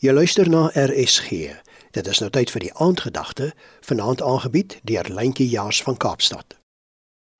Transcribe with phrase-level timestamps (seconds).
[0.00, 1.50] Jy luister na RSG.
[1.92, 3.50] Dit is nou tyd vir die aandgedagte,
[3.84, 6.56] vanaand aangebied deur Lentjie Jaars van Kaapstad.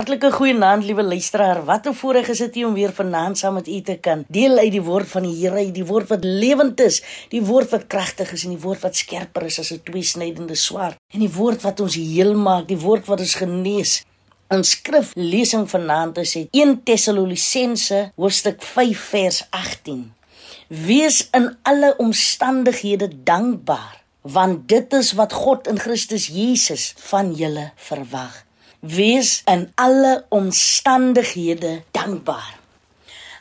[0.02, 1.62] Hartlike goeienaand, liewe luisteraar.
[1.64, 4.72] Wat 'n voorreg is dit om weer vanaand saam met u te kan deel uit
[4.72, 8.44] die woord van die Here, die woord wat lewend is, die woord wat kragtig is
[8.44, 11.94] en die woord wat skerper is as 'n tweesnydende swaard en die woord wat ons
[11.94, 14.04] heel maak, die woord wat ons genees.
[14.48, 20.19] Ons skriflesing vanaand is uit 1 Tessalonisense hoofstuk 5 vers 18.
[20.68, 27.70] Wees in alle omstandighede dankbaar, want dit is wat God in Christus Jesus van julle
[27.76, 28.44] verwag.
[28.80, 32.58] Wees in alle omstandighede dankbaar.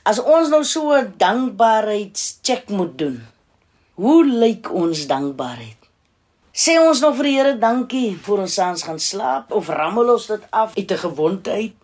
[0.04, 3.28] As ons nou so 'n dankbaarheidscheck moet doen,
[3.94, 5.80] hoe lyk ons dankbaarheid?
[6.60, 10.26] Sê ons nog vir die Here dankie voor ons saans gaan slaap of rammel ons
[10.28, 11.79] dit af uit 'n gewoonte uit?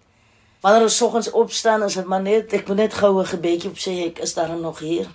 [0.66, 3.78] Wanneer ons soggens opstaan, is dit maar net ek moet net gou 'n gebedjie op
[3.78, 5.08] sê ek is daar nog hier.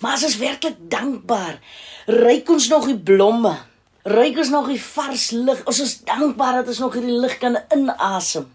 [0.00, 1.60] Maar as ons werklik dankbaar,
[2.06, 3.56] ryk ons nog die blomme.
[4.02, 5.64] Ryk ons nog die vars lug.
[5.64, 8.52] Ons is dankbaar dat ons nog hierdie lug kan inasem.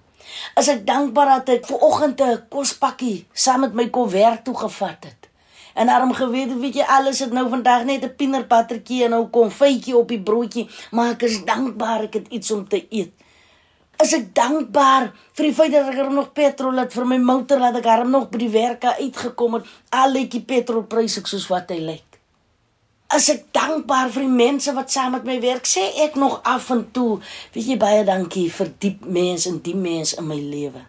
[0.53, 4.57] As ek dankbaar dat ek ver oggend 'n kospakkie saam met my kom werk toe
[4.57, 5.29] gevat het.
[5.73, 9.97] En daarom geweet, weet jy, alles het nou vandag net 'n pienerbuttertjie en nou konfytjie
[9.97, 13.11] op die broodjie, maar ek is dankbaar ek het iets om te eet
[13.99, 17.59] is ek dankbaar vir die feit dat ek er nog petrol het vir my motor
[17.59, 21.79] laat ek hom nog by die werk uitgekom het al netjie petrolpryse soos wat hy
[21.83, 22.05] lyk.
[23.09, 26.69] As ek dankbaar vir die mense wat saam met my werk, sê ek nog af
[26.71, 27.17] en toe,
[27.55, 30.85] weet jy baie dankie vir diep mense en die mense in my lewe.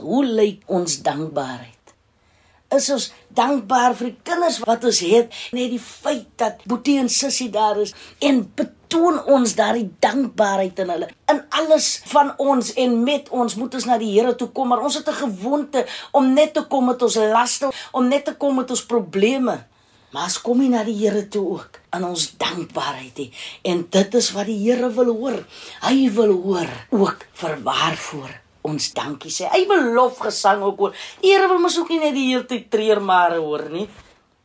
[0.00, 1.92] Hoe lyk ons dankbaarheid?
[2.72, 7.12] Is ons dankbaar vir die kinders wat ons het, net die feit dat Boetie en
[7.12, 7.92] Sissie daar is
[8.24, 8.46] en
[8.92, 11.08] toon ons daardie dankbaarheid in hulle.
[11.32, 14.84] In alles van ons en met ons moet ons na die Here toe kom, maar
[14.84, 18.56] ons het 'n gewoonte om net te kom met ons laste, om net te kom
[18.56, 19.64] met ons probleme.
[20.12, 23.30] Maar as kom jy na die Here toe ook in ons dankbaarheid hê
[23.62, 25.44] en dit is wat die Here wil hoor.
[25.80, 28.30] Hy wil hoor ook vir waarvoor
[28.62, 29.48] ons dankie sê.
[29.48, 30.94] Hy wil lofgesang ook hoor.
[31.22, 33.88] Here wil mos ook nie net die hele tyd treur maar hoor nie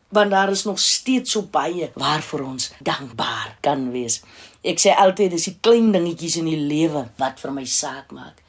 [0.10, 4.22] want daar is nog steeds so baie waarvoor ons dankbaar kan wees.
[4.68, 8.44] Ek sê altyd dis die klein dingetjies in die lewe wat vir my saak maak.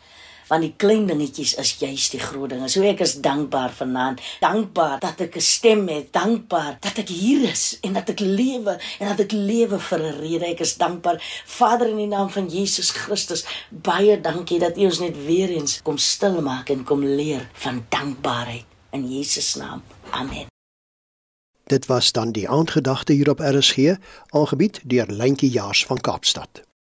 [0.49, 2.71] Want die klein dingetjies is juis die groot dinge.
[2.73, 4.23] So ek is dankbaar vanaand.
[4.41, 8.79] Dankbaar dat ek 'n stem het, dankbaar dat ek hier is en dat ek lewe
[8.99, 10.47] en dat ek lewe vir 'n rede.
[10.47, 13.45] Ek is dankbaar Vader in die naam van Jesus Christus.
[13.71, 17.85] Baie dankie dat U ons net weer eens kom stil maak en kom leer van
[17.89, 19.83] dankbaarheid in Jesus naam.
[20.11, 20.58] Amen.
[21.69, 23.95] Dit was dan die aandgedagte hier op RSG,
[24.29, 26.68] aangebied deur Lentjie Jaars van Kaapstad.